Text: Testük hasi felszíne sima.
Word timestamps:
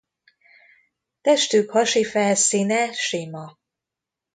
Testük 1.21 1.71
hasi 1.71 2.03
felszíne 2.03 2.91
sima. 2.93 3.57